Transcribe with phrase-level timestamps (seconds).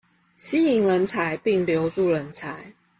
[0.35, 2.73] 吸引人才並留住人才